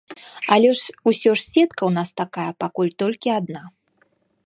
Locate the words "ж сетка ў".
1.37-1.91